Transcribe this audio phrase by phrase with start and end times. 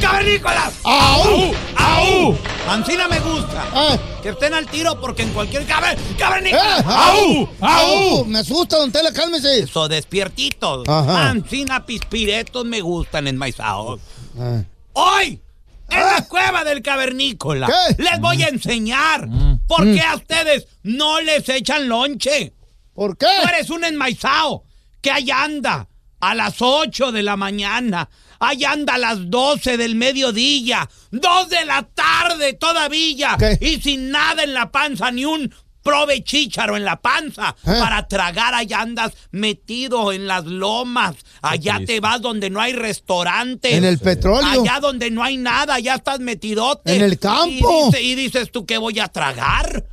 [0.00, 0.74] ¡Cavernícolas!
[0.82, 1.52] ¡Au!
[1.76, 2.38] ¡Au!
[2.68, 3.64] Ancina me gusta.
[3.72, 3.98] Ah.
[4.22, 5.98] Que estén al tiro porque en cualquier caver...
[5.98, 6.14] ¡Eh!
[6.18, 6.84] ¡Cavernícolas!
[6.86, 7.48] ¡Au!
[7.60, 8.24] ¡Au!
[8.24, 9.60] Me asusta, don Tela, cálmese.
[9.60, 10.88] Eso, despiertitos.
[10.88, 11.30] Ajá.
[11.30, 14.00] Ancina pispiretos me gustan enmaizados.
[14.38, 14.62] Ah.
[14.92, 15.40] Hoy,
[15.90, 18.02] en la cueva del cavernícola, ¿Qué?
[18.02, 19.28] les voy a enseñar
[19.66, 22.52] por qué a ustedes no les echan lonche.
[22.94, 23.26] ¿Por qué?
[23.42, 24.64] Tú eres un enmaizado
[25.00, 25.88] que ahí anda
[26.20, 28.08] a las 8 de la mañana.
[28.38, 30.88] Ahí anda a las 12 del mediodía.
[31.10, 33.36] 2 de la tarde todavía.
[33.38, 33.58] ¿Qué?
[33.60, 37.54] Y sin nada en la panza, ni un provechícharo en la panza.
[37.66, 37.76] ¿Eh?
[37.78, 41.16] Para tragar, allá andas metido en las lomas.
[41.42, 43.74] Allá te vas donde no hay restaurante.
[43.76, 44.62] En el petróleo.
[44.62, 46.94] Allá donde no hay nada, allá estás metidote.
[46.96, 47.48] En el campo.
[47.48, 49.84] Y, dice- y dices tú, ¿qué voy a tragar?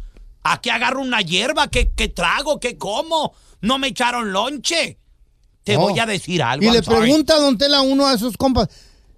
[0.44, 1.68] ¿A qué agarro una hierba?
[1.68, 2.60] ¿Qué, qué trago?
[2.60, 3.34] ¿Qué como?
[3.62, 4.98] No me echaron lonche.
[5.68, 5.82] Te No.
[5.82, 6.64] voy a decir algo.
[6.64, 7.00] Y I'm le sorry.
[7.02, 8.68] pregunta a don Tela a uno de sus compas,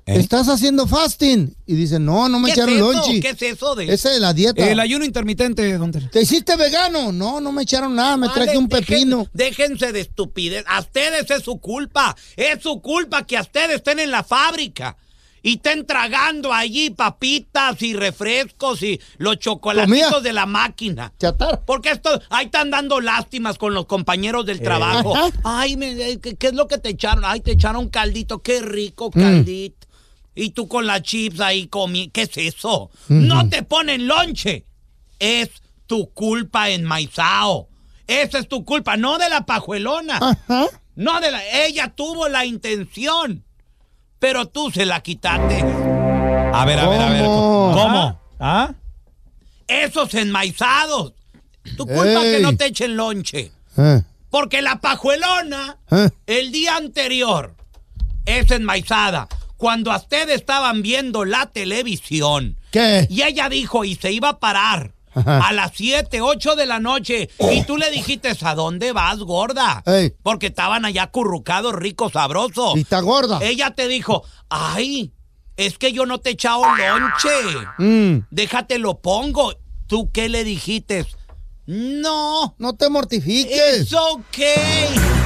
[0.06, 1.54] ¿estás haciendo fasting?
[1.68, 2.92] Y dice, no, no me ¿Qué es echaron eso?
[2.92, 3.20] lonche.
[3.22, 4.68] ¿Qué es eso de Ese de la dieta.
[4.70, 6.10] El ayuno intermitente, don Tela.
[6.10, 7.12] ¿Te hiciste vegano?
[7.12, 9.28] No, no me echaron nada, me Vale, traje un dejen- pepino.
[9.34, 10.66] déjense de estupidez.
[10.68, 12.16] A ustedes es su culpa.
[12.36, 14.98] Es su culpa que a ustedes estén en la fábrica.
[15.42, 21.14] Y estén tragando allí papitas y refrescos y los chocolatitos de la máquina.
[21.20, 21.64] Chatar.
[21.66, 25.16] Porque esto, ahí están dando lástimas con los compañeros del trabajo.
[25.16, 25.30] Ajá.
[25.44, 27.24] Ay, me- eh, ¿qué, qué es lo que te echaron?
[27.26, 29.20] Ay, te echaron caldito, qué rico Mm.
[29.22, 29.88] caldito.
[30.36, 32.90] Y tú con las chips ahí comi, ¿qué es eso?
[33.10, 34.66] No te ponen lonche.
[35.20, 35.50] Es
[35.86, 37.68] tu culpa enmaizao.
[38.08, 40.18] Esa es tu culpa, no de la pajuelona.
[40.22, 40.66] Ajá.
[40.96, 41.66] No de la.
[41.66, 43.44] Ella tuvo la intención.
[44.20, 45.62] Pero tú se la quitaste.
[45.62, 47.24] A ver, a ver, a ver.
[47.26, 47.72] ¿Cómo?
[47.74, 48.20] ¿Cómo?
[48.40, 48.74] ¿Ah?
[49.68, 51.14] Esos enmaizados.
[51.78, 52.36] Tu culpa Ey.
[52.38, 53.52] que no te echen lonche.
[53.78, 56.10] Eh, Porque la pajuelona, eh.
[56.28, 57.56] el día anterior,
[58.26, 59.28] es enmaizada.
[59.58, 62.58] Cuando a ustedes estaban viendo la televisión.
[62.72, 63.08] ¿Qué?
[63.10, 64.94] Y ella dijo, y se iba a parar.
[65.14, 67.30] A las 7, 8 de la noche.
[67.52, 69.84] Y tú le dijiste, ¿a dónde vas, gorda?
[69.86, 70.14] Ey.
[70.24, 72.78] Porque estaban allá currucados, ricos, sabrosos.
[72.78, 73.40] Y está gorda.
[73.42, 75.14] Ella te dijo, ay,
[75.58, 77.30] es que yo no te he echado lonche.
[77.78, 79.54] Mm, Déjate lo pongo.
[79.88, 81.06] ¿Tú qué le dijiste?
[81.66, 83.82] No, no te mortifiques.
[83.82, 85.19] it's okay.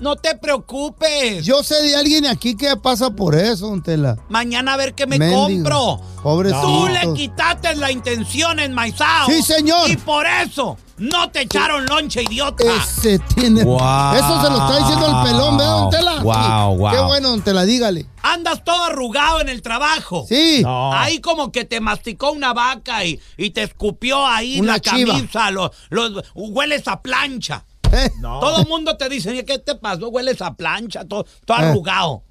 [0.00, 1.44] No te preocupes.
[1.44, 4.16] Yo sé de alguien aquí que pasa por eso, don Tela.
[4.30, 5.46] Mañana a ver qué me Mendigo.
[5.46, 6.00] compro.
[6.22, 6.62] Pobrecitos.
[6.62, 9.26] Tú le quitaste la intención en Maizao.
[9.28, 9.90] Sí, señor.
[9.90, 12.62] Y por eso No te echaron lonche, idiota.
[12.76, 13.62] Ese tiene.
[13.64, 14.14] Guau.
[14.16, 16.18] Eso se lo está diciendo el pelón, ¿verdad, don Tela?
[16.20, 16.78] Guau, Sí.
[16.78, 16.94] guau.
[16.94, 18.06] Qué bueno, don Tela, dígale.
[18.22, 20.26] Andas todo arrugado en el trabajo.
[20.28, 20.60] Sí.
[20.62, 20.92] No.
[20.92, 25.14] Ahí como que te masticó una vaca y, y te escupió ahí Una la chiva.
[25.14, 25.50] camisa.
[25.50, 27.64] Lo, lo- hueles a plancha.
[27.92, 30.08] Eh, Todo el mundo te dice, "Oye, ¿qué te pasó?
[30.08, 31.62] Hueles a plancha, todo, todo Eh.
[31.66, 32.22] arrugado.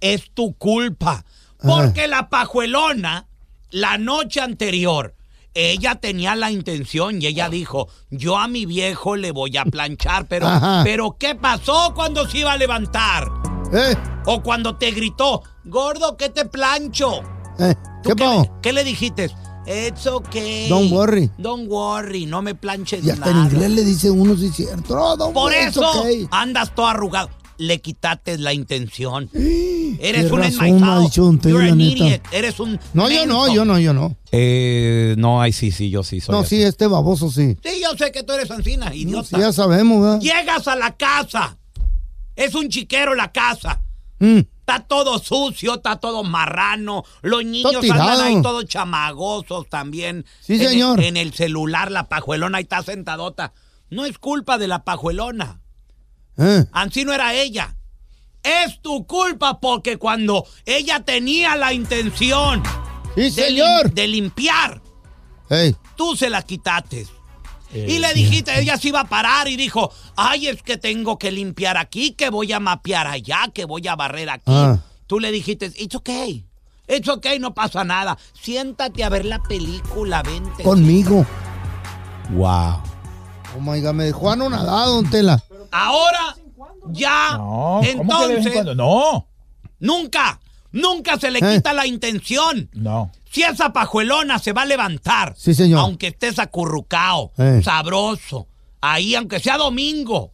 [0.00, 1.24] Es tu culpa.
[1.62, 3.26] Porque la pajuelona,
[3.70, 5.14] la noche anterior,
[5.54, 10.26] ella tenía la intención y ella dijo, yo a mi viejo le voy a planchar,
[10.26, 10.82] pero, Ajá.
[10.84, 13.28] pero ¿qué pasó cuando se iba a levantar?
[13.72, 13.96] eh,
[14.26, 17.22] O cuando te gritó, gordo, ¿qué te plancho?
[17.58, 17.74] eh.
[18.02, 19.30] ¿Tú ¿Qué qué, qué le dijiste?
[19.66, 20.68] It's okay.
[20.68, 21.30] Don't worry.
[21.38, 23.46] Don't worry, no me planches Y hasta nada.
[23.46, 25.16] en inglés le dice uno, sí, es cierto.
[25.16, 26.26] No, Por eso okay.
[26.30, 27.30] andas todo arrugado.
[27.56, 29.30] Le quitaste la intención.
[29.34, 31.08] Eres un enmaizado.
[31.08, 32.20] You're an idiot.
[32.32, 34.16] Eres un No, yo no, yo no, yo no.
[34.32, 36.56] Eh, no, ay, sí, sí, yo sí soy No, así.
[36.56, 37.56] sí, este baboso sí.
[37.62, 39.38] Sí, yo sé que tú eres ancina, Sí, idiota.
[39.38, 40.20] ya sabemos, ¿verdad?
[40.20, 41.56] Llegas a la casa.
[42.34, 43.80] Es un chiquero la casa.
[44.18, 47.04] Mm, Está todo sucio, está todo marrano.
[47.20, 50.24] Los niños andan ahí todos chamagosos también.
[50.40, 51.00] Sí, En el- señor.
[51.02, 53.52] En el, celular, la pajuelona ahí está sentadota.
[53.90, 55.60] No es culpa de la pajuelona.
[56.38, 56.64] eh.
[56.72, 57.76] Así no era ella.
[58.42, 62.62] Es tu culpa porque cuando ella tenía la intención
[63.14, 63.88] Sí, de, señor.
[63.90, 64.82] lim- de limpiar,
[65.50, 67.06] Ey, tú se la quitaste.
[67.74, 71.30] Y le dijiste, ella se iba a parar y dijo, ay, es que tengo que
[71.32, 74.44] limpiar aquí, que voy a mapear allá, que voy a barrer aquí.
[74.46, 74.78] Ah.
[75.06, 76.46] Tú le dijiste, it's okay,
[76.88, 78.16] it's okay, no pasa nada.
[78.40, 80.62] Siéntate a ver la película, vente.
[80.62, 81.26] conmigo.
[82.30, 82.80] Wow.
[83.56, 85.42] Oh my God, me dejó anonadado, don Tela.
[85.70, 86.36] Ahora,
[86.90, 88.74] ya, No, ¿cómo que de vez en entonces, cuando?
[88.74, 89.26] No,
[89.80, 90.40] nunca,
[90.72, 91.56] nunca se le Eh.
[91.56, 92.68] quita la intención.
[92.72, 93.10] no.
[93.34, 95.80] Si esa pajuelona se va a levantar, Sí, señor.
[95.80, 97.62] aunque estés acurrucado, Eh.
[97.64, 98.46] sabroso,
[98.80, 100.32] ahí aunque sea domingo,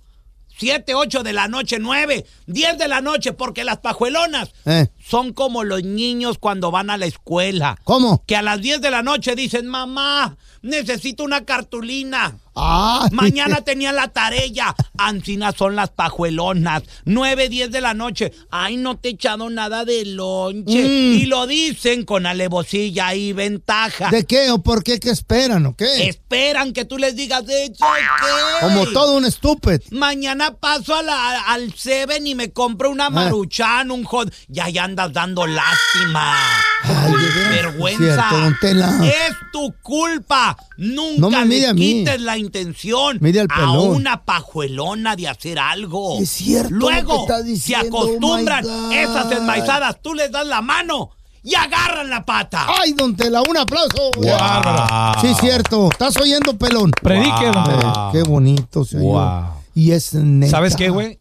[0.59, 4.89] 7, 8 de la noche, 9, 10 de la noche, porque las pajuelonas Eh.
[5.11, 7.79] Son como los niños cuando van a la escuela.
[7.85, 8.23] ¿Cómo?
[8.27, 12.39] Que a las 10 de la noche dicen, mamá, necesito una cartulina.
[12.55, 14.75] Ah, Mañana tenía la tarea.
[14.99, 16.83] Ancinas son las pajuelonas.
[17.05, 18.33] 9, 10 de la noche.
[18.51, 20.83] Ay, no te he echado nada de lonche.
[20.85, 21.13] Mm.
[21.21, 24.11] Y lo dicen con alevosilla y ventaja.
[24.11, 25.01] ¿De qué o por qué?
[25.01, 26.09] ¿Qué esperan o qué?
[26.09, 28.67] Esperan que tú les digas, de hecho, ¿qué?
[28.67, 29.79] Como todo un estúpido.
[29.93, 32.93] Mañana paso a la- al Seven y me compro Ah.
[32.93, 34.33] una maruchan, un hot.
[34.49, 36.35] Ya, ya andas dando lástima.
[36.83, 38.29] Ay, de Vergüenza.
[38.31, 40.57] es cierto, tu culpa.
[40.77, 41.81] Nunca No me mire le a mí.
[41.81, 43.21] quites la intención
[43.51, 46.19] a una pajuelona de hacer algo.
[46.21, 50.47] Es cierto lo Luego, que está se diciendo, oh acostumbran esas enmaizadas, tú les das
[50.47, 51.11] la mano
[51.43, 52.67] y agarran la pata.
[52.81, 54.11] Ay, don Tela, un aplauso.
[54.17, 55.21] Wow.
[55.23, 55.89] Sí, cierto.
[55.91, 56.91] ¿Estás oyendo, pelón?
[57.03, 58.11] Predique, don Tela.
[58.13, 59.05] qué bonito, señor.
[59.05, 59.45] Wow.
[59.75, 60.51] Y es neta.
[60.51, 61.19] ¿Sabes qué, güey?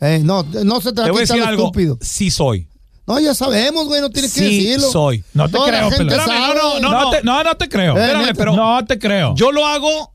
[0.00, 1.62] Eh, no, no se te va Te a voy a quitar decir lo algo.
[1.64, 1.98] estúpido.
[2.00, 2.68] Sí soy.
[3.08, 4.90] No, ya sabemos, güey, no tienes que Sí decirlo.
[4.92, 5.24] soy.
[5.34, 6.16] No te Toda creo, pelón.
[6.16, 6.54] sabe.
[6.54, 7.96] No, no, no, te, no, no te creo.
[7.96, 9.34] Eh, Espérame, pero no te creo.
[9.34, 10.12] Yo lo hago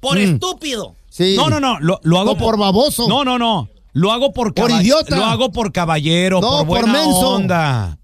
[0.00, 0.94] por estúpido.
[1.10, 1.34] Sí.
[1.36, 3.08] No, no, no, lo, lo hago O por baboso.
[3.08, 3.68] No, no, no.
[3.92, 5.16] Lo hago por Por idiota.
[5.16, 7.30] Lo hago por caballero, No, por por buena menso.
[7.30, 7.98] onda.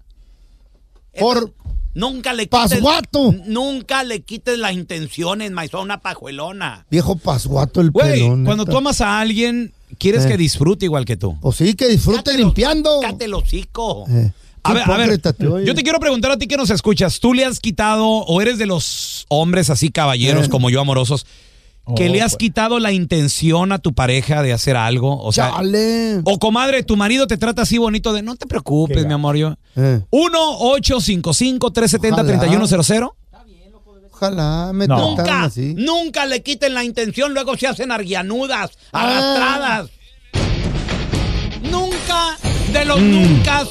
[1.19, 1.53] Por
[1.95, 2.59] Nunca le quites.
[2.79, 3.35] pasguato.
[3.45, 6.87] Nunca le quites las intenciones, maizón, una pajuelona.
[6.89, 8.45] Viejo pasguato el Güey, pelón.
[8.45, 8.71] cuando neta.
[8.71, 9.71] tú amas a alguien,
[10.03, 10.29] quieres Eh.
[10.29, 11.37] que disfrute igual que tú.
[11.41, 12.99] Pues sí, que disfrute limpiando.
[13.01, 14.05] Cállate el hocico.
[14.09, 14.31] Eh,
[14.63, 15.33] A ver, a ver, te
[15.65, 18.57] yo te quiero preguntar a ti que nos escuchas, ¿tú le has quitado o eres
[18.57, 20.49] de los hombres así caballeros Eh.
[20.49, 21.25] como yo amorosos
[21.97, 22.37] que Oh, le has pues.
[22.39, 25.21] quitado la intención a tu pareja de hacer algo?
[25.21, 26.21] O sea, Chale.
[26.23, 29.55] o comadre, tu marido te trata así bonito de no te preocupes, mi amor, yo.
[29.75, 33.09] Eh, 1-855-370-3100.
[34.13, 34.95] Ojalá me No.
[35.15, 35.73] trataran Nunca, así.
[35.75, 39.01] nunca le quiten la intención, luego se hacen arguianudas, Ah.
[39.03, 39.89] arrastradas.
[41.63, 42.37] Nunca,
[42.71, 43.11] de los Mm.
[43.11, 43.63] nunca,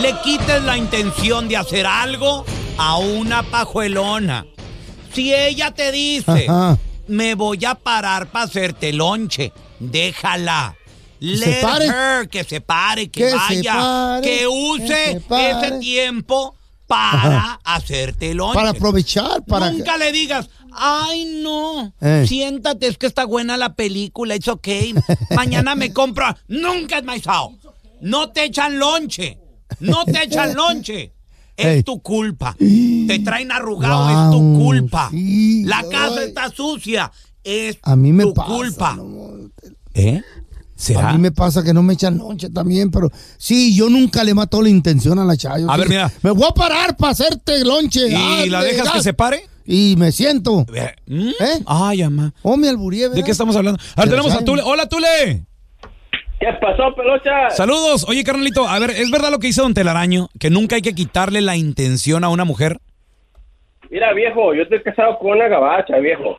[0.00, 2.44] le quites la intención de hacer algo
[2.76, 4.46] a una pajuelona.
[5.12, 6.78] Si ella te dice, Ajá.
[7.08, 10.74] me voy a parar para hacerte lonche, déjala.
[11.20, 11.86] se Let pare.
[11.86, 16.54] her, que se pare, que, vaya, pare, que use ese tiempo
[16.88, 18.54] para hacerte lonche.
[18.54, 22.24] Para aprovechar, para Nunca le digas, ay no, Eh.
[22.26, 24.94] siéntate, es que está buena la película, it's okay.
[25.36, 26.24] Mañana me compro.
[26.48, 27.56] Nunca es maizao.
[28.00, 29.38] No te echan lonche.
[29.80, 31.12] No te echan lonche.
[31.58, 32.54] Es tu culpa.
[32.56, 35.08] Te traen arrugado, es tu culpa.
[35.10, 36.28] sí, la casa ay.
[36.28, 37.10] está sucia.
[37.42, 38.96] Es A mí me tu pasa, culpa.
[39.94, 40.22] ¿Eh?
[40.78, 41.08] ¿Será?
[41.10, 44.32] A mí me pasa que no me echan lonche también, pero sí, yo nunca le
[44.32, 45.68] mato la intención a la chayo.
[45.68, 45.80] A sí.
[45.80, 46.12] ver, mira.
[46.22, 48.08] Me voy a parar para hacerte lonche.
[48.08, 49.42] ¿Y Ah, la de- dejas que se pare?
[49.66, 50.64] y me siento.
[51.06, 51.28] ¿Mm?
[51.28, 51.62] ¿Eh?
[51.66, 52.32] Ay, ama.
[52.42, 53.78] Oh, me alburía, ¿De qué estamos hablando?
[53.96, 54.62] A ver, tenemos a Tule.
[54.64, 55.44] Hola, Tule.
[56.40, 57.50] ¿Qué pasó, pelocha?
[57.50, 58.06] Saludos.
[58.08, 60.28] Oye, carnalito, a ver, ¿es verdad lo que dice Don Telaraño?
[60.38, 62.78] Que nunca hay que quitarle la intención a una mujer.
[63.90, 66.38] Mira, viejo, yo estoy casado con una gabacha, viejo.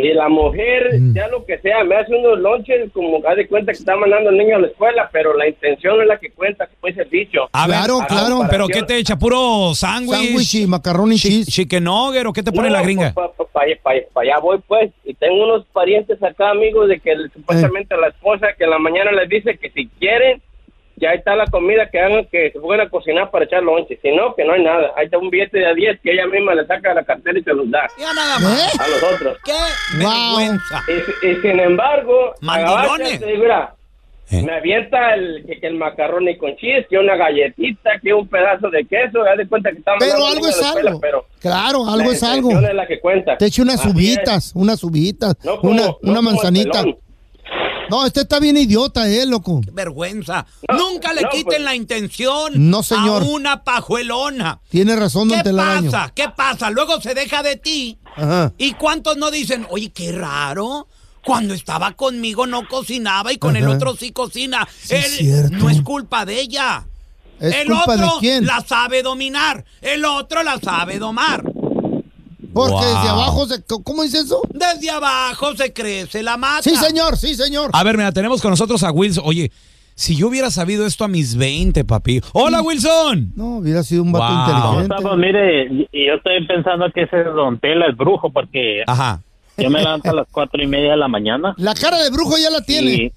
[0.00, 3.72] Y la mujer, sea lo que sea, me hace unos lonches como haz de cuenta
[3.72, 6.66] que está mandando al niño a la escuela, pero la intención es la que cuenta,
[6.68, 7.48] que fue servicio.
[7.52, 8.36] A ver, Claro, A claro.
[8.36, 9.16] comparación- ¿Pero qué te echa?
[9.16, 10.16] ¿Puro sándwich?
[10.16, 11.46] Sándwich y macarrón y cheese.
[11.48, 13.12] ¿Chicken nugget o qué te pone No, la gringa?
[13.12, 14.90] Para allá voy, pues.
[15.04, 19.10] Y tengo unos parientes acá, amigos, de que supuestamente la esposa que en la mañana
[19.12, 20.40] les dice que si quieren,
[21.00, 23.98] ya está la comida que hagan, que se pongan a cocinar para echar lonche.
[24.02, 24.92] Si no, que no hay nada.
[24.96, 27.38] Ahí está un billete de a 10 que ella misma le saca de la cartera
[27.38, 28.74] y se los da Ya nada más.
[28.74, 28.78] ¿Eh?
[28.80, 29.38] a los otros.
[29.44, 29.52] ¡Qué
[29.98, 30.82] vergüenza!
[30.88, 33.20] Y, y sin embargo, Mandilones.
[33.20, 33.74] mira,
[34.30, 34.42] ¿Eh?
[34.42, 38.28] me avienta el, que, que el macarrón y con chis, que una galletita, que un
[38.28, 41.00] pedazo de queso, haz de cuenta que está Pero algo a es escuela, algo.
[41.00, 42.50] Pero Claro, la algo es algo.
[42.50, 43.38] intención es la que cuenta.
[43.38, 43.94] Te echo unas Así es.
[43.94, 44.90] uvitas, unas No
[45.60, 46.82] como- una, no una como el manzanita.
[46.82, 46.98] pelón.
[47.90, 49.60] No, este está bien idiota, eh, loco.
[49.64, 50.46] ¡Qué vergüenza!
[50.68, 53.22] No, Nunca le no, quiten pues- la intención No, señor.
[53.22, 54.60] a una pajuelona.
[54.68, 55.90] Tiene razón, don ¿Qué Telaraño.
[55.90, 56.12] pasa?
[56.14, 56.70] ¿Qué pasa?
[56.70, 57.98] Luego se deja de ti.
[58.16, 58.52] Ajá.
[58.58, 60.86] ¿Y cuántos no dicen, oye, qué raro?
[61.24, 64.66] Cuando estaba conmigo no cocinaba y con el otro sí cocina.
[64.82, 65.56] Sí, Él cierto.
[65.56, 66.86] no es culpa de ella.
[67.40, 68.46] ¿Es el culpa de otro quién?
[68.46, 69.64] la sabe dominar.
[69.80, 71.44] El otro la sabe domar.
[72.52, 72.82] Porque Wow.
[72.84, 73.62] desde abajo se...
[73.84, 74.40] ¿Cómo dice eso?
[74.52, 76.62] Desde abajo se crece la mata.
[76.62, 77.70] Sí, señor, sí, señor.
[77.72, 79.24] A ver, mira, tenemos con nosotros a Wilson.
[79.26, 79.50] Oye,
[79.94, 82.20] si yo hubiera sabido esto a mis 20, papi.
[82.32, 83.32] ¡Hola, Wilson!
[83.36, 84.42] No, hubiera sido un vato Wow.
[84.80, 84.94] inteligente.
[85.02, 89.20] Pues mire, y- y yo estoy pensando que ese Don Tela es brujo porque Ajá.
[89.58, 92.36] Yo me levanto a las cuatro y media de la mañana La cara de brujo
[92.38, 93.12] ya la tiene.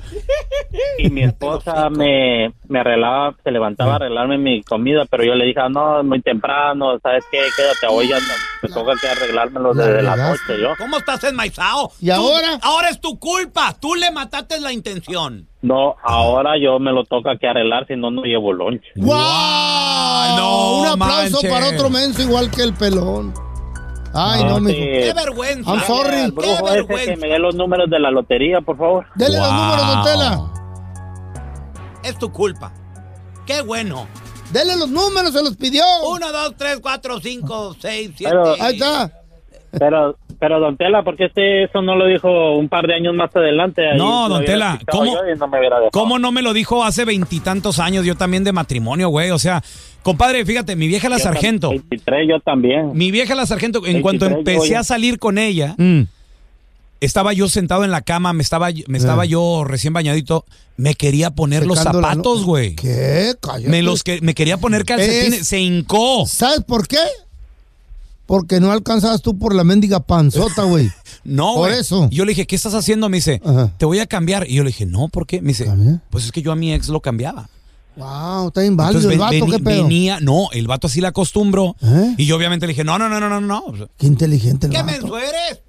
[1.00, 5.36] y, y mi esposa me, me arreglaba, se levantaba a arreglarme mi comida, pero yo
[5.36, 7.40] le dije, "Ah, no, es muy temprano, ¿sabes qué?
[7.56, 8.18] Quédate hoy, ya
[8.64, 10.70] me toca que arreglármelo La desde la noche yo.
[10.78, 11.92] ¿Cómo estás enmaizado?
[12.00, 12.60] ¿Y Tú- ahora?
[12.62, 13.76] Ahora es tu culpa.
[13.80, 15.48] Tú le mataste la intención.
[15.62, 18.82] No, ahora yo me lo toca que arreglar, si no, no llevo lunch.
[18.96, 20.38] ¡Wow!
[20.38, 23.34] no un aplauso para otro menso igual que el pelón.
[24.14, 24.78] Ay, no, Ah, mijo.
[24.80, 25.72] ¡Qué vergüenza!
[25.72, 26.20] I'm sorry.
[26.20, 27.16] El ¡Qué brujo ese que vergüenza!
[27.22, 29.06] me dé los números de la lotería, por favor.
[29.16, 29.58] Dele los Wow.
[29.58, 30.52] números, don Tela.
[32.04, 32.72] Es tu culpa.
[33.46, 34.08] ¡Qué bueno!
[34.52, 35.84] Dele los números, se los pidió.
[36.10, 38.32] Uno, dos, tres, cuatro, cinco, seis, siete.
[38.34, 39.12] Pero- Ahí está.
[39.80, 43.14] Pero, pero Don Tela, ¿por qué este, eso no lo dijo un par de años
[43.16, 43.92] más adelante?
[43.92, 45.92] Ahí No, Don Tela, ¿cómo- no me hubiera dejado.
[45.92, 48.06] ¿Cómo no me lo dijo hace veintitantos años?
[48.06, 49.30] Yo también de matrimonio, güey.
[49.32, 49.64] O sea,
[50.02, 51.70] compadre, fíjate, mi vieja la Yo sargento.
[51.70, 52.92] tam- 23 yo también.
[52.94, 56.02] Mi vieja la sargento, en cuanto 23 empecé yo- a salir con ella, Mm.
[57.02, 59.30] estaba yo sentado en la cama, me estaba, me estaba Eh.
[59.30, 60.46] yo recién bañadito,
[60.78, 62.76] me quería poner los Secando zapatos, güey.
[62.76, 63.34] ¿Qué?
[63.42, 63.70] Cállate.
[63.70, 66.26] Me los que me quería poner calcetines, Es- se hincó.
[66.26, 66.98] ¿Sabes por qué?
[68.32, 70.90] Porque no alcanzabas tú por la mendiga panzota, güey.
[71.26, 71.80] No, Por güey.
[71.82, 72.08] eso.
[72.12, 73.10] Yo le dije, ¿qué estás haciendo?
[73.10, 73.74] Me dice, Ajá.
[73.78, 74.50] te voy a cambiar.
[74.50, 75.42] Y yo le dije, no, ¿por qué?
[75.42, 75.70] Me dice,
[76.10, 77.50] pues es que yo a mi ex lo cambiaba.
[77.98, 79.84] Wow, está inválido Entonces el vato, ¿qué pedo?
[79.84, 81.76] venía, no, el vato así la acostumbró.
[81.82, 82.16] ¿Eh?
[82.18, 83.66] Y yo obviamente le dije, no, no, no, no, no, no.
[83.98, 84.92] Qué inteligente el ¿Qué vato.
[84.94, 85.60] menso eres?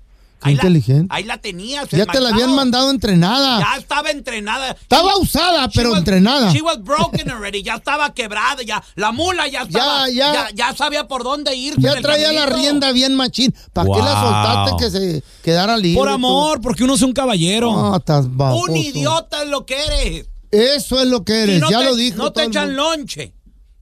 [0.43, 1.07] Qué inteligente.
[1.15, 1.89] ahí la tenías.
[1.91, 3.61] Ya te la habían mandado entrenada.
[3.61, 4.71] Ya estaba entrenada.
[4.73, 6.53] Estaba usada, She pero was- entrenada.
[6.53, 7.63] She was broken already.
[7.63, 8.63] Ya estaba quebrada.
[8.63, 10.09] Ya, la mula ya estaba.
[10.09, 10.33] ya.
[10.33, 11.75] Ya, ya sabía por dónde ir.
[11.79, 13.55] Ya traía la rienda bien machín.
[13.73, 15.99] ¿Para qué la soltaste que se quedara libre?
[15.99, 16.15] Por tú?
[16.15, 17.73] amor, porque uno es un caballero.
[17.73, 18.27] No, estás.
[18.27, 20.27] Un idiota es lo que eres.
[20.51, 22.17] Eso es lo que eres, no ya te, lo dijo.
[22.19, 23.35] No te echan lonche.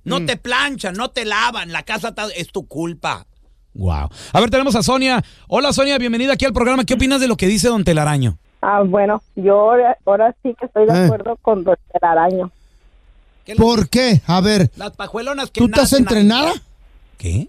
[0.04, 1.72] No te planchan, no te lavan.
[1.72, 3.26] La casa está- es tu culpa.
[3.74, 4.08] Wow.
[4.32, 5.22] A ver, tenemos a Sonia.
[5.48, 6.84] Hola, Sonia, bienvenida aquí al programa.
[6.84, 8.36] ¿Qué opinas de lo que dice Don Telaraño?
[8.62, 11.04] Ah, bueno, yo ahora, ahora sí que estoy de Eh.
[11.06, 12.50] acuerdo con Don Telaraño.
[13.44, 14.20] ¿Qué ¿Por qué?
[14.26, 16.52] A ver, Las pajuelonas que ¿tú estás entrenada?
[17.16, 17.48] ¿Qué?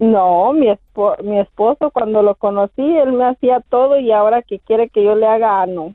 [0.00, 4.58] No, mi, espo- mi esposo cuando lo conocí, él me hacía todo y ahora que
[4.58, 5.94] quiere que yo le haga, ah, no.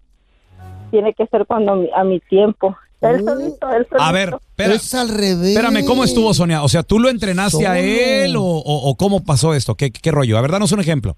[0.90, 2.78] Tiene que ser cuando mi- a mi tiempo.
[3.02, 4.02] Él solito, él solito.
[4.02, 5.56] A ver, espera, es al revés.
[5.56, 6.64] espérame, ¿cómo estuvo, Sonia?
[6.64, 9.76] O sea, ¿tú lo entrenaste a él o, o- o cómo pasó esto?
[9.76, 10.38] ¿Qué, qué rollo?
[10.38, 11.16] A ver, danos un ejemplo.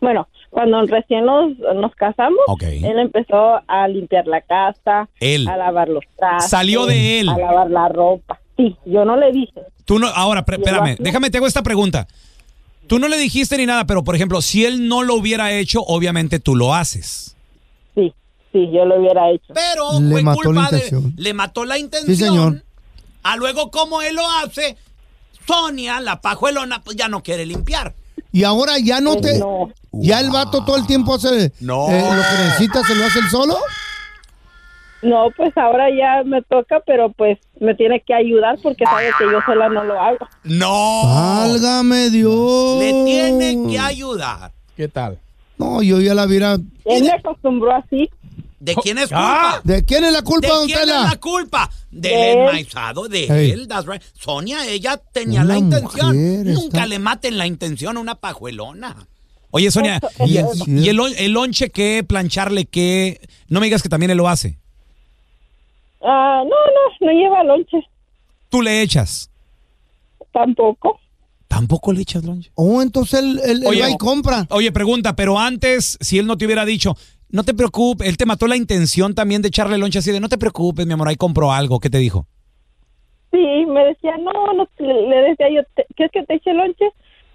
[0.00, 2.62] Bueno, cuando recién nos, nos casamos, Ok.
[2.62, 5.46] él empezó a limpiar la casa, Él.
[5.46, 6.50] a lavar los trastes.
[6.50, 7.28] Salió de él.
[7.28, 8.40] A lavar la ropa.
[8.56, 9.60] Sí, yo no le dije.
[9.84, 12.06] Tú no, ahora, pre- ¿Y el espérame, déjame, te hago esta pregunta.
[12.86, 15.82] Tú no le dijiste ni nada, pero por ejemplo, si él no lo hubiera hecho,
[15.82, 17.36] obviamente tú lo haces.
[18.52, 19.52] Sí, sí, yo lo hubiera hecho.
[19.54, 21.12] Pero Le fue mató la culpa de.
[21.16, 22.16] Le mató la intención.
[22.16, 22.62] Sí, señor.
[23.22, 24.76] A luego, como él lo hace,
[25.46, 27.94] Sonia, la pajuelona, pues ya no quiere limpiar.
[28.32, 29.40] Y ahora ya no te...
[29.92, 31.88] Ya el vato todo el tiempo hace No.
[31.90, 33.56] eh, lo que necesita, se lo hace él solo.
[35.02, 39.24] No, pues ahora ya me toca, pero pues me tiene que ayudar porque sabe que
[39.24, 40.28] yo sola no lo hago.
[40.44, 41.02] No.
[41.04, 42.78] Válgame Dios.
[42.78, 44.52] Le tiene que ayudar.
[44.76, 45.18] ¿Qué tal?
[45.56, 46.58] No, yo ya la viera.
[46.84, 48.10] Él me acostumbró así.
[48.60, 49.60] ¿De quién es culpa?
[49.64, 51.04] ¿De quién es la culpa, ¿De don quién Tela?
[51.04, 51.70] es la culpa?
[51.90, 53.50] Del enmaizado, de Hey.
[53.52, 53.66] él.
[53.66, 54.02] That's right.
[54.18, 56.44] Sonia, ella tenía Una la intención.
[56.44, 59.08] Nunca está- le maten la intención a una pajuelona.
[59.50, 60.36] Oye, Sonia, ¿y,
[60.88, 62.04] el, el lonche qué?
[62.06, 63.20] ¿Plancharle qué?
[63.48, 64.58] No me digas que también él lo hace.
[66.02, 67.78] Ah, no, no, no lleva lonche.
[68.48, 69.30] ¿Tú le echas?
[70.32, 71.00] Tampoco.
[71.48, 72.50] ¿Tampoco le echas lonche?
[72.54, 74.46] Oh, entonces él, él- él va y compra.
[74.50, 76.96] Oye, pregunta, pero antes, si él no te hubiera dicho,
[77.32, 80.28] no te preocupes, él te mató la intención también de echarle lonche así de, no
[80.28, 81.78] te preocupes, mi amor, ahí compró algo.
[81.80, 82.26] ¿Qué te dijo?
[83.32, 86.84] Sí, me decía, no, no, le decía yo, "¿Te- ¿quieres que te eche lonche?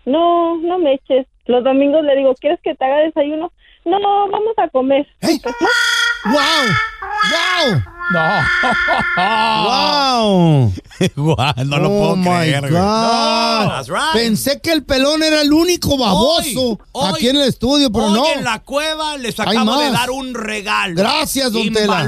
[0.05, 1.25] No, no me eches.
[1.45, 3.51] Los domingos le digo, ¿quieres que te haga desayuno?
[3.85, 5.07] No, vamos a comer.
[5.21, 5.39] ¡Ey!
[6.25, 6.31] No.
[6.31, 6.41] ¡Wow!
[7.31, 7.81] ¡Wow!
[8.11, 8.21] No.
[9.65, 10.73] ¡Wow!
[11.15, 12.69] Guau, no lo oh puedo my creer.
[12.71, 13.67] God.
[13.67, 14.13] That's right.
[14.13, 18.05] Pensé que el pelón era el único baboso Hoy, hoy, aquí en el estudio, pero
[18.05, 18.27] Hoy no.
[18.31, 20.95] en la cueva les acabo de dar un regalo.
[20.95, 22.07] Gracias, don Tela.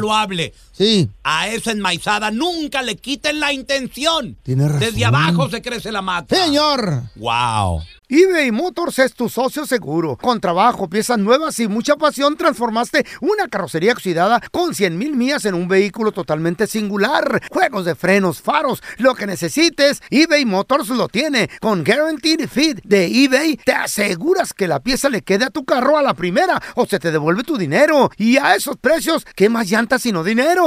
[0.78, 1.10] Sí.
[1.24, 4.38] A esa enmaizada nunca le quiten la intención.
[4.44, 4.80] Tiene razón.
[4.80, 6.36] Desde abajo se crece la mata.
[6.36, 7.02] Señor.
[7.16, 7.82] Wow.
[8.08, 10.18] eBay Motors es tu socio seguro.
[10.18, 15.46] Con trabajo, piezas nuevas y mucha pasión, transformaste una carrocería oxidada con 100 mil millas
[15.46, 17.42] en un vehículo totalmente singular.
[17.52, 21.50] Juegos de frenos, faros, lo que necesites, eBay Motors lo tiene.
[21.60, 25.98] Con Guaranteed Fit de eBay, te aseguras que la pieza le quede a tu carro
[25.98, 28.12] a la primera o se te devuelve tu dinero.
[28.18, 30.67] Y a esos precios, ¿qué más llantas sino dinero?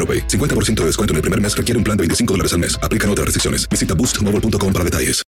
[0.00, 0.26] AroPay.
[0.26, 2.78] 50% de descuento en el primer mes requiere un plan de 25 dólares al mes.
[2.82, 3.68] Aplican otras restricciones.
[3.68, 5.22] Visita boostmobile.com para detalles.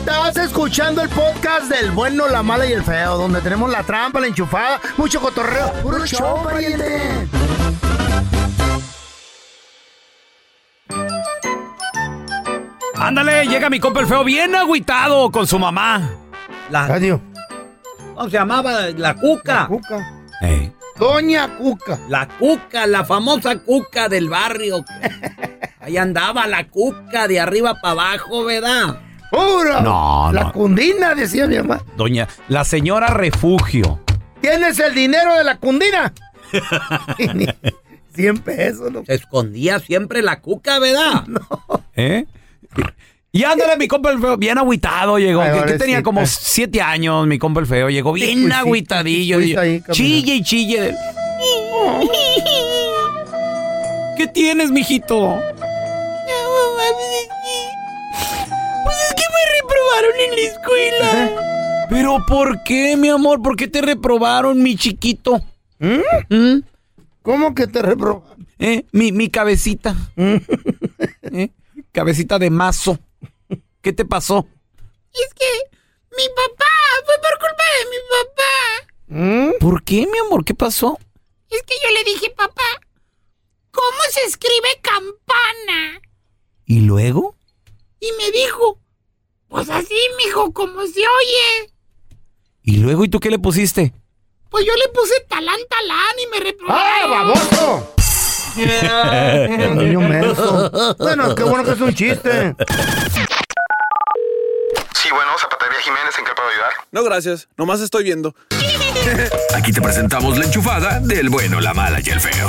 [0.00, 4.20] Estás escuchando el podcast del bueno, la mala y el feo, donde tenemos la trampa,
[4.20, 5.72] la enchufada, mucho cotorreo.
[5.82, 7.28] ¡Puro show, pariente!
[12.96, 16.10] Ándale, llega mi compa el feo bien agüitado con su mamá.
[16.70, 17.20] La, Adiós.
[18.14, 18.90] ¿Cómo se llamaba?
[18.96, 19.66] La cuca.
[19.66, 20.24] Cuca.
[20.42, 20.72] Ey.
[21.00, 21.98] Doña Cuca.
[22.08, 24.84] La cuca, la famosa cuca del barrio.
[25.80, 29.00] Ahí andaba la cuca de arriba para abajo, ¿verdad?
[29.30, 29.80] ¡Pura!
[29.80, 30.52] No, La no.
[30.52, 31.82] cundina, decía mi mamá.
[31.96, 34.00] Doña, la señora refugio.
[34.42, 36.12] ¿Tienes el dinero de la cundina?
[38.14, 39.04] 100 pesos, ¿no?
[39.06, 41.24] Se escondía siempre la cuca, ¿verdad?
[41.94, 42.26] ¿Eh?
[43.32, 45.40] Y ándale, mi compa el feo, bien agüitado llegó.
[45.42, 47.88] Ay, que, tenía como siete años, mi compa el feo.
[47.88, 49.38] Llegó bien Fuiste- agüitadillo.
[49.60, 50.94] ahí, chille y chille.
[54.16, 55.38] ¿Qué tienes, mijito?
[58.84, 61.86] Pues es que me reprobaron en la escuela.
[61.88, 63.42] ¿Pero por qué, mi amor?
[63.42, 65.40] ¿Por qué te reprobaron, mi chiquito?
[65.78, 66.58] ¿Mm?
[67.22, 68.46] ¿Cómo que te reprobaron?
[68.58, 68.84] ¿Eh?
[68.92, 69.94] Mi, mi cabecita.
[70.16, 71.50] ¿Eh?
[71.92, 72.98] Cabecita de mazo.
[73.82, 74.46] ¿Qué te pasó?
[75.12, 75.76] Es que
[76.16, 76.66] mi papá,
[77.04, 79.58] fue por culpa de mi papá.
[79.58, 80.44] ¿Por qué, mi amor?
[80.44, 80.98] ¿Qué pasó?
[81.48, 82.62] Es que yo le dije, papá,
[83.70, 86.00] ¿cómo se escribe campana?
[86.66, 87.36] ¿Y luego?
[88.00, 88.78] Y me dijo,
[89.48, 91.72] pues así, mijo, como se oye.
[92.62, 93.04] ¿Y luego?
[93.04, 93.94] ¿Y tú qué le pusiste?
[94.50, 96.82] Pues yo le puse talán, talán y me reprobaron.
[96.82, 97.94] ¡Ah, baboso!
[98.56, 100.96] El niño menso.
[100.98, 102.54] Bueno, qué bueno que es un chiste.
[105.10, 106.70] Sí, bueno, Zapatería Jiménez, ¿en qué puedo ayudar?
[106.92, 107.48] No, gracias.
[107.56, 108.32] Nomás estoy viendo.
[109.56, 112.48] Aquí te presentamos la enchufada del bueno, la mala y el feo.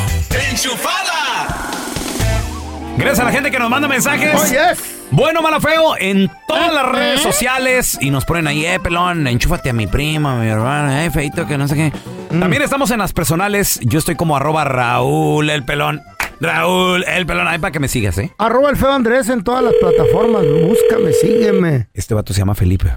[2.98, 4.36] Gracias a la gente que nos manda mensajes.
[4.36, 5.08] Oh, yes.
[5.10, 7.98] Bueno, malo, feo, en todas las redes sociales.
[8.00, 11.58] Y nos ponen ahí, eh, pelón, enchúfate a mi prima, mi hermana, eh, feito, que
[11.58, 11.92] no sé qué.
[12.30, 12.42] Mm.
[12.42, 13.80] También estamos en las personales.
[13.82, 16.04] Yo estoy como arroba Raúl el pelón.
[16.42, 18.34] Raúl el pelón, ahí para que me sigas, ¿eh?
[18.40, 20.44] Arroba el feo Andrés en todas las plataformas.
[20.44, 21.88] Búscame, sígueme.
[21.94, 22.92] Este vato se llama Felipe.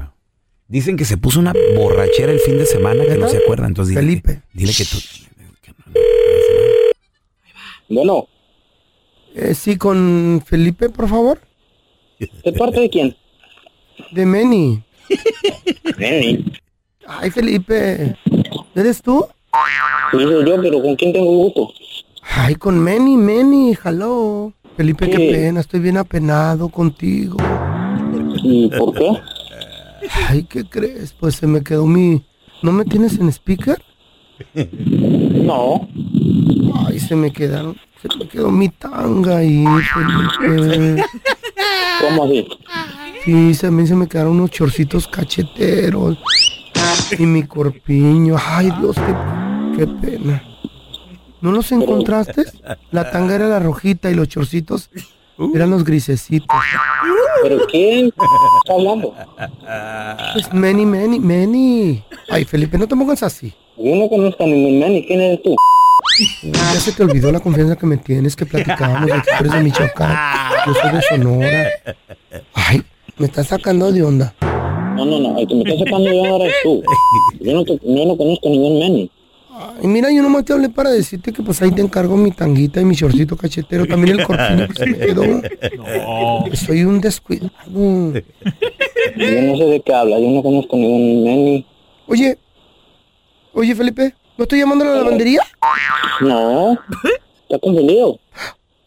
[0.67, 3.67] Dicen que se puso una borrachera el fin de semana que no se acuerda.
[3.67, 4.43] Entonces dile, Felipe.
[4.55, 4.97] dile que tú.
[7.91, 8.27] Bueno.
[9.35, 11.39] Eh, sí, con Felipe, por favor.
[12.19, 13.15] ¿De parte de quién?
[14.13, 14.83] De Meni.
[15.99, 16.51] Meni.
[17.07, 18.17] Ay, Felipe.
[18.75, 19.27] ¿Eres tú?
[20.13, 21.69] Sí, soy yo, pero ¿con quién tengo gusto?
[22.31, 24.53] Ay, con Meni, Meni, hello.
[24.77, 25.33] Felipe, qué ¿Qué?
[25.33, 27.37] pena, estoy bien apenado contigo.
[28.43, 29.11] ¿Y por qué?
[30.29, 31.13] Ay, ¿qué crees?
[31.13, 32.25] Pues se me quedó mi...
[32.63, 33.81] ¿No me tienes en speaker?
[34.55, 35.89] No.
[36.87, 37.77] Ay, se me quedaron...
[38.03, 39.65] Se me quedó mi tanga ahí,
[40.39, 41.03] Felipe.
[42.01, 42.47] ¿Cómo así?
[43.25, 46.19] Sí, también se me quedaron unos chorcitos cacheteros.
[47.19, 48.37] Y mi corpiño.
[48.39, 50.43] Ay, Dios, qué, qué pena.
[51.45, 52.45] ¿No los encontraste?
[52.91, 54.89] La tanga era la rojita y los chorcitos
[55.55, 56.49] eran los grisecitos.
[57.43, 59.15] ¿Pero quién está hablando?
[60.33, 62.03] Pues Meni, Meni, Meni.
[62.31, 63.53] Ay, Felipe, no te pongas así.
[63.77, 65.05] Yo no conozco a ningún Meni.
[65.07, 65.55] ¿Quién eres tú?
[66.45, 69.53] Ya se te olvidó la confianza que me tienes, que platicábamos de que tú eres
[69.53, 70.17] de Michoacán.
[70.67, 71.69] Yo soy de Sonora.
[72.55, 72.83] Ay,
[73.19, 74.35] me estás sacando de onda.
[74.97, 75.39] No, no, no.
[75.39, 76.83] El que me está sacando de ahora es tú.
[77.41, 79.11] Yo no, te- yo no conozco a ningún Meni.
[79.57, 82.81] Ay, mira, yo nomás te hablé para decirte que pues ahí te encargo mi tanguita
[82.81, 83.87] y mi shortcito cachetero.
[83.87, 85.23] También el corpiño que se me quedó.
[86.51, 87.53] Que Soy un descuidado.
[87.69, 90.19] Yo no sé de qué habla.
[90.19, 91.65] Yo no conozco ningún Meni.
[92.09, 92.37] Oye,
[93.53, 95.41] oye, Felipe, ¿no estoy llamando a la lavandería?
[96.21, 96.73] No.
[97.43, 98.19] Está confundido.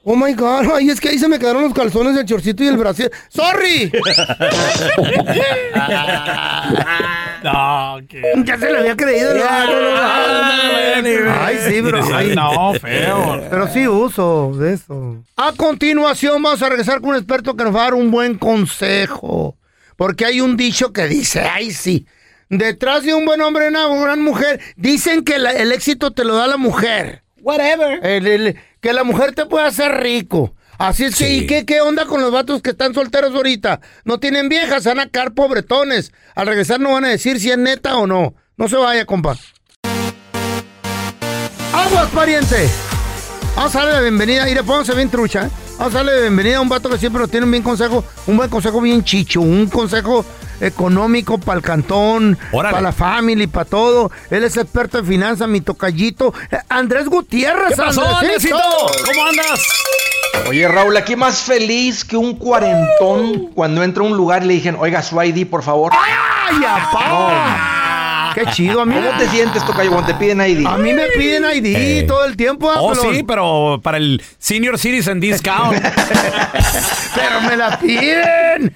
[0.04, 2.68] Oh my god, ay, es que ahí se me quedaron los calzones, el chorcito y
[2.68, 3.12] el brasier.
[3.30, 3.92] ¡Sorry!
[7.44, 8.00] No,
[8.46, 9.34] Ya se le había creído.
[11.40, 12.02] Ay, sí, bro.
[12.14, 12.34] ay.
[12.36, 13.42] No, feo.
[13.50, 15.24] Pero sí uso de eso.
[15.36, 18.38] A continuación vamos a regresar con un experto que nos va a dar un buen
[18.38, 19.58] consejo.
[19.96, 22.06] Porque hay un dicho que dice, ay sí,
[22.50, 24.60] detrás de un buen hombre una gran mujer.
[24.76, 27.24] Dicen que la- el éxito te lo da la mujer.
[27.42, 28.00] Whatever.
[28.82, 30.54] que la mujer te puede hacer rico.
[30.78, 33.82] Así es que, ¿y qué, qué onda con los vatos que están solteros ahorita?
[34.06, 36.12] No tienen viejas, van a caer pobretones.
[36.36, 38.36] Al regresar no van a decir si es neta o no.
[38.58, 39.36] No se vaya, compa.
[41.74, 42.70] ¡Aguas, pariente!
[43.56, 44.46] Vamos a darle la bienvenida.
[44.46, 45.48] Mire, pónganse bien trucha.
[45.48, 45.50] ¿eh?
[45.80, 48.04] Vamos a darle la bienvenida a un vato que siempre nos tiene un bien consejo,
[48.28, 50.24] un buen consejo bien chicho, un consejo
[50.62, 54.12] económico para el cantón, para la familia, para todo.
[54.30, 56.34] Él es experto en finanzas, mi tocallito.
[56.52, 57.70] Eh, Andrés Gutiérrez.
[57.70, 58.58] ¿Qué pasó, Andresito.
[58.58, 59.06] Andresito?
[59.06, 59.60] ¿Cómo andas?
[60.50, 64.54] Oye, Raúl, aquí más feliz que un cuarentón cuando entra a un lugar y le
[64.54, 65.92] dije, oiga, su ID, por favor.
[65.94, 67.87] ¡Ay, apá!
[68.38, 69.02] ¡Qué chido, amigo!
[69.04, 70.66] ¿Cómo te sientes, Tocayo, cuando te piden ID?
[70.68, 72.06] A mí me piden ID Eh.
[72.08, 72.72] todo el tiempo.
[72.78, 75.82] Oh, sí, pero para el Senior Citizen Discount.
[77.16, 78.72] Pero me la piden.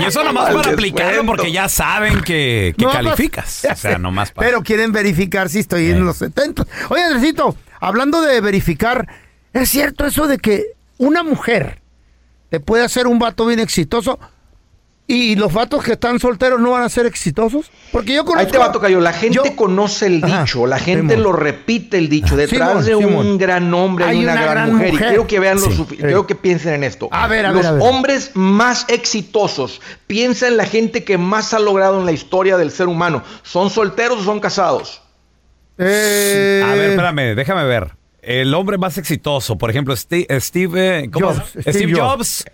[0.00, 3.66] y eso nomás para aplicarlo porque ya saben que, que No, calificas.
[3.70, 4.46] O sea, nomás para.
[4.46, 6.64] Pero quieren verificar si estoy en los 70.
[6.90, 9.08] Oye, Andresito, hablando de verificar,
[9.52, 10.64] ¿es cierto eso de que
[10.98, 11.80] una mujer
[12.50, 14.20] te puede hacer un vato bien exitoso
[15.08, 17.70] y los vatos que están solteros no van a ser exitosos?
[17.92, 18.44] Porque yo conozco...
[18.46, 18.98] Ahí te va, Tocayo.
[19.00, 21.22] La gente conoce el dicho, la gente Simón.
[21.22, 22.36] lo repite el dicho.
[22.36, 23.38] Detrás Simón, de un Simón.
[23.38, 24.90] gran hombre hay, Hay una, una gran, gran mujer.
[24.92, 25.04] mujer.
[25.06, 25.84] Y quiero que vean lo Sí.
[25.96, 27.08] quiero que piensen en esto.
[27.12, 27.82] A ver, a Los ver, a ver.
[27.82, 32.72] hombres más exitosos, piensa en la gente que más ha logrado en la historia del
[32.72, 33.22] ser humano.
[33.44, 35.02] ¿Son solteros o son casados?
[35.78, 37.92] Eh, A ver, espérame, déjame ver.
[38.22, 41.28] El hombre más exitoso, por ejemplo, Steve, Steve, eh, ¿cómo?
[41.28, 42.44] Jobs, Steve, Steve Jobs.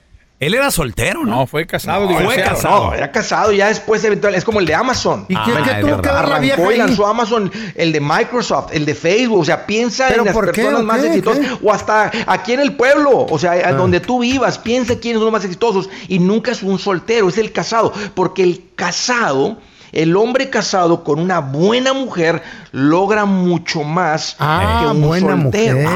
[0.43, 1.37] Él era soltero, ¿no?
[1.37, 2.87] No, fue casado, No, fue casado.
[2.87, 5.25] No, era casado, ya después eventual, es como el de Amazon.
[5.29, 6.77] ¿Y qué- Ah, qué es tuvo que ver la vieja ahí?
[6.79, 10.51] lanzó Amazon, el de Microsoft, el de Facebook, o sea, piensa ¿Pero en las por
[10.51, 11.59] qué, personas más qué, exitosas, qué?
[11.63, 13.73] o hasta aquí en el pueblo, o sea, a Ah.
[13.75, 17.39] donde tú vivas, piensa quiénes son los más exitosos, y nunca es un soltero, es
[17.39, 19.59] el casado, porque el casado...
[19.93, 25.77] El hombre casado con una buena mujer logra mucho más Ah, que un buena soltero.
[25.77, 25.87] mujer,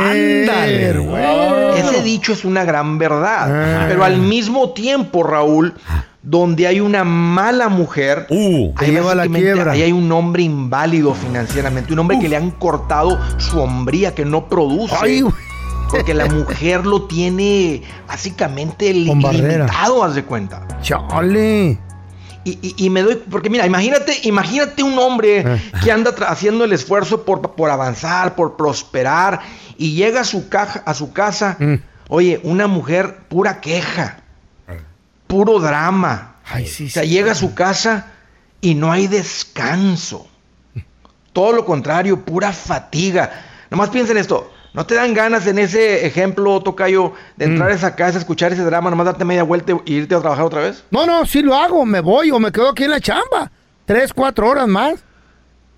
[0.51, 1.79] Ándale.
[1.81, 3.49] Ese dicho es una gran verdad.
[3.51, 3.85] Ah.
[3.89, 5.75] Pero al mismo tiempo, Raúl,
[6.23, 8.35] donde hay una mala mujer, Te
[8.85, 9.73] ahí, lleva la quiebra.
[9.73, 14.25] ahí hay un hombre inválido financieramente, un hombre que le han cortado su hombría, que
[14.25, 14.95] no produce.
[15.01, 15.35] Ay, güey.
[15.91, 19.65] porque la mujer lo tiene básicamente Con barrera.
[19.67, 20.67] limitado, haz de cuenta.
[20.83, 21.79] Chale.
[22.47, 25.71] Y, y- y me doy, porque mira, imagínate, imagínate un hombre Eh.
[25.83, 29.41] que anda haciendo el esfuerzo por, por avanzar, por prosperar,
[29.77, 31.75] y llega a su, caja, a su casa Mm.
[32.09, 34.21] Oye, una mujer pura queja,
[35.27, 36.37] puro drama.
[36.55, 38.13] o sea, llega a su casa
[38.61, 40.29] y no hay descanso.
[41.33, 43.43] Todo lo contrario, pura fatiga.
[43.71, 44.53] Nomás piensen esto.
[44.77, 48.63] ¿No te dan ganas en ese ejemplo, Tocayo, de entrar a esa casa, escuchar ese
[48.63, 50.85] drama, nomás darte media vuelta y irte a trabajar otra vez?
[50.91, 53.51] No, no, sí lo hago, me voy o me quedo aquí en la chamba.
[53.87, 54.97] Tres, cuatro horas más.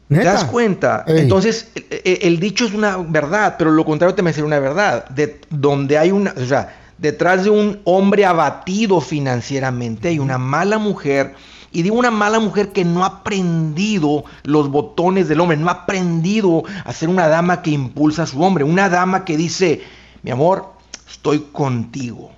[0.08, 1.04] ¿Te das cuenta?
[1.06, 1.20] Ey.
[1.20, 5.06] Entonces, el, el- el dicho es una verdad, pero lo contrario también sería una verdad.
[5.10, 10.78] De, donde hay una, o sea, detrás de un hombre abatido financieramente hay una mala
[10.78, 11.34] mujer.
[11.70, 15.72] Y digo una mala mujer que no ha aprendido los botones del hombre, no ha
[15.72, 19.82] aprendido a ser una dama que impulsa a su hombre, una dama que dice,
[20.22, 20.72] mi amor,
[21.08, 22.30] estoy contigo.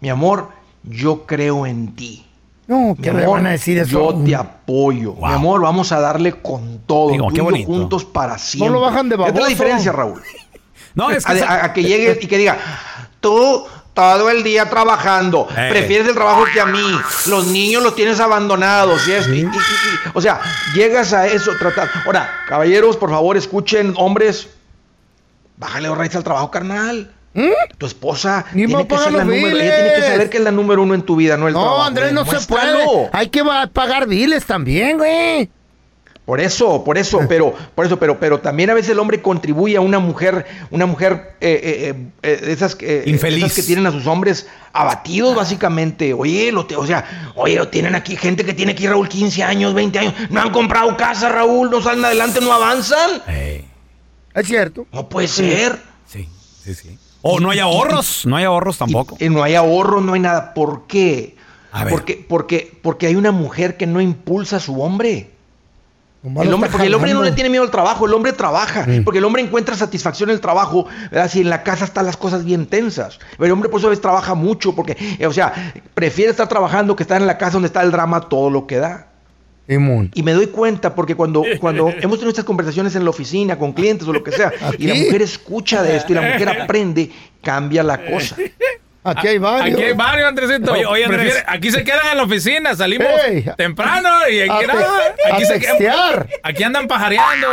[0.00, 0.48] Mi amor,
[0.84, 2.24] yo creo en ti.
[2.68, 3.90] No, Mi ¿qué amor, van a decir eso?
[3.90, 5.14] Yo te apoyo.
[5.14, 7.10] Mi amor, vamos a darle con todo.
[7.10, 8.70] Digo, tú qué y yo juntos para siempre.
[8.72, 9.42] lo bajan de Esta es baboso.
[9.42, 10.22] la diferencia, Raúl.
[10.94, 12.58] No, es que a, sa- a- a que llegue y que diga,
[13.20, 15.68] tú todo el día trabajando, Eh.
[15.70, 19.06] prefieres el trabajo que a mí, los niños los tienes abandonados.
[19.06, 20.40] y esto, y- y- y- y- o sea,
[20.74, 21.90] llegas a eso, tratar.
[22.06, 24.48] Ahora, caballeros, por favor, escuchen, hombres,
[25.56, 27.10] bájale dos raíces al trabajo, carnal.
[27.78, 30.36] Tu esposa Ni tiene que pagan ser la los número, ella tiene que saber que
[30.36, 31.82] es la número uno en tu vida, no el No, trabajo.
[31.84, 33.08] Andrés, no se puede.
[33.12, 35.48] Hay que pagar biles también, güey.
[36.24, 39.76] Por eso, por eso, pero, por eso, pero, pero también a veces el hombre contribuye
[39.76, 43.44] a una mujer, una mujer eh, eh, eh, eh, de esas, eh, Infeliz.
[43.44, 46.14] esas que tienen a sus hombres abatidos básicamente.
[46.14, 49.42] Oye, lo te- o sea, oye, lo tienen aquí gente que tiene aquí Raúl 15
[49.42, 53.22] años, 20 años, no han comprado casa, Raúl, no salen adelante, no avanzan.
[54.34, 54.86] Es cierto.
[54.92, 55.78] No puede ser.
[56.06, 56.28] Sí,
[56.64, 56.98] sí, sí.
[57.20, 59.16] O no hay ahorros, no hay ahorros tampoco.
[59.20, 60.54] Y no hay ahorro, no hay nada.
[60.54, 61.36] ¿Por qué?
[61.72, 61.92] A ver.
[61.92, 65.30] Porque, porque, porque hay una mujer que no impulsa a su hombre.
[66.24, 69.18] El hombre, porque el hombre no le tiene miedo al trabajo, el hombre trabaja, porque
[69.18, 71.28] el hombre encuentra satisfacción en el trabajo, ¿verdad?
[71.28, 73.18] Si en la casa están las cosas bien tensas.
[73.32, 76.48] Pero el hombre por eso a veces trabaja mucho, porque, eh, o sea, prefiere estar
[76.48, 79.08] trabajando que estar en la casa donde está el drama todo lo que da.
[79.66, 80.10] Simón.
[80.14, 83.72] Y me doy cuenta porque cuando, cuando hemos tenido estas conversaciones en la oficina con
[83.72, 87.10] clientes o lo que sea, y la mujer escucha de esto y la mujer aprende,
[87.42, 88.36] cambia la cosa.
[89.04, 89.74] Aquí hay varios.
[89.78, 90.72] Aquí hay varios, Andresito.
[90.72, 91.20] Oye, oye, Andrés.
[91.34, 93.08] Prefiere- aquí se quedan en la oficina, salimos
[93.56, 96.28] temprano y A aquí, te- nada, aquí a se textear.
[96.42, 97.48] Aquí andan pajareando.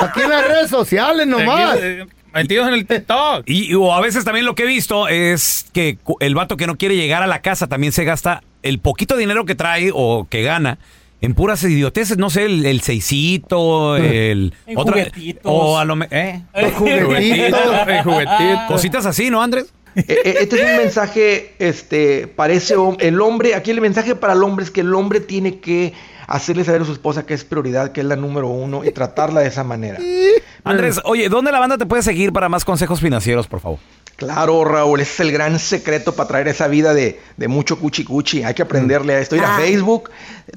[0.00, 1.72] Aquí en las redes sociales nomás.
[1.74, 3.42] Aquí, eh, metidos en el TikTok.
[3.46, 6.66] Y, y- o a veces también lo que he visto es que el vato que
[6.66, 10.26] no quiere llegar a la casa también se gasta el poquito dinero que trae o
[10.30, 10.78] que gana
[11.20, 15.42] en puras idioteces, no sé, el, el seisito, el En otra juguetitos.
[15.44, 16.42] o a lo me- ¿eh?
[16.54, 17.60] Los juguetitos.
[17.88, 18.60] El juguetito.
[18.68, 19.72] Cositas así, ¿no, Andrés?
[19.96, 24.42] Eh, eh, Este es un mensaje, este, parece el hombre, aquí el mensaje para el
[24.42, 25.92] hombre es que el hombre tiene que
[26.26, 29.40] hacerle saber a su esposa que es prioridad, que es la número uno y tratarla
[29.40, 29.98] de esa manera.
[30.64, 33.78] Andrés, oye, ¿dónde la banda te puede seguir para más consejos financieros, por favor?
[34.16, 38.04] Claro, Raúl, ese es el gran secreto para traer esa vida de, de mucho cuchi
[38.04, 38.44] cuchi.
[38.44, 39.34] Hay que aprenderle a esto.
[39.34, 40.10] Ir a Facebook,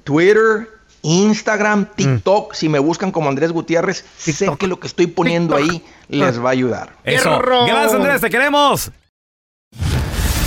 [0.04, 0.70] Twitter,
[1.02, 2.54] Instagram, TikTok.
[2.54, 6.50] Si me buscan como Andrés Gutiérrez, sé que lo que estoy poniendo ahí les va
[6.50, 6.94] a ayudar.
[7.04, 7.40] Eso.
[7.40, 8.92] Gracias, Andrés, te queremos.